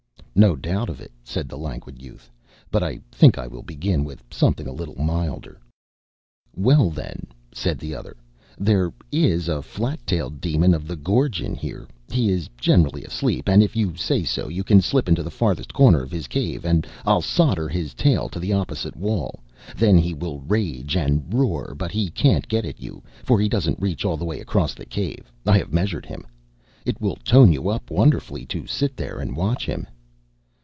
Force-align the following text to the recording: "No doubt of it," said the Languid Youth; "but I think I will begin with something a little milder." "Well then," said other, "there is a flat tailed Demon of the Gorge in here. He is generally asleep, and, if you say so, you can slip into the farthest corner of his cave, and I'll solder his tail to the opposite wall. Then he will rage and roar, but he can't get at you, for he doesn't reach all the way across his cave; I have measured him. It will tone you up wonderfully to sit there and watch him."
"No 0.33 0.55
doubt 0.55 0.89
of 0.89 1.01
it," 1.01 1.11
said 1.25 1.49
the 1.49 1.57
Languid 1.57 2.01
Youth; 2.01 2.31
"but 2.71 2.81
I 2.81 2.99
think 3.11 3.37
I 3.37 3.47
will 3.47 3.61
begin 3.61 4.05
with 4.05 4.23
something 4.31 4.65
a 4.65 4.71
little 4.71 4.95
milder." 4.97 5.59
"Well 6.55 6.89
then," 6.89 7.27
said 7.53 7.83
other, 7.93 8.15
"there 8.57 8.93
is 9.11 9.49
a 9.49 9.61
flat 9.61 9.99
tailed 10.07 10.39
Demon 10.39 10.73
of 10.73 10.87
the 10.87 10.95
Gorge 10.95 11.41
in 11.41 11.53
here. 11.53 11.85
He 12.09 12.29
is 12.31 12.49
generally 12.57 13.03
asleep, 13.03 13.49
and, 13.49 13.61
if 13.61 13.75
you 13.75 13.93
say 13.97 14.23
so, 14.23 14.47
you 14.47 14.63
can 14.63 14.79
slip 14.81 15.09
into 15.09 15.21
the 15.21 15.29
farthest 15.29 15.73
corner 15.73 16.01
of 16.01 16.11
his 16.11 16.27
cave, 16.27 16.63
and 16.65 16.87
I'll 17.05 17.21
solder 17.21 17.67
his 17.67 17.93
tail 17.93 18.29
to 18.29 18.39
the 18.39 18.53
opposite 18.53 18.95
wall. 18.95 19.43
Then 19.75 19.97
he 19.97 20.13
will 20.13 20.39
rage 20.39 20.95
and 20.95 21.31
roar, 21.31 21.75
but 21.77 21.91
he 21.91 22.09
can't 22.09 22.47
get 22.47 22.63
at 22.65 22.81
you, 22.81 23.03
for 23.21 23.37
he 23.39 23.49
doesn't 23.49 23.81
reach 23.81 24.05
all 24.05 24.15
the 24.17 24.25
way 24.25 24.39
across 24.39 24.75
his 24.75 24.87
cave; 24.89 25.29
I 25.45 25.57
have 25.57 25.73
measured 25.73 26.05
him. 26.05 26.25
It 26.85 27.01
will 27.01 27.17
tone 27.17 27.51
you 27.51 27.69
up 27.69 27.91
wonderfully 27.91 28.45
to 28.47 28.65
sit 28.65 28.95
there 28.95 29.19
and 29.19 29.35
watch 29.35 29.65
him." 29.67 29.85